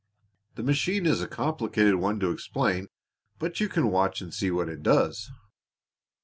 [0.55, 2.87] The machine is a complicated one to explain,
[3.37, 5.29] but you can watch and see what it does."